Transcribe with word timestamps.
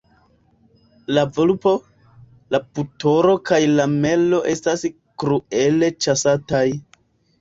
La 1.17 1.25
vulpo, 1.35 1.73
la 2.55 2.61
putoro 2.77 3.35
kaj 3.51 3.61
la 3.75 3.87
melo 3.99 4.41
estas 4.55 4.87
kruele 5.25 5.91
ĉasataj. 6.07 6.65